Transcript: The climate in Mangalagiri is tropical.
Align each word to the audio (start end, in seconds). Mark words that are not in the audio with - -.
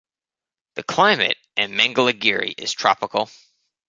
The 0.73 0.81
climate 0.81 1.37
in 1.57 1.73
Mangalagiri 1.75 2.55
is 2.57 2.71
tropical. 2.73 3.29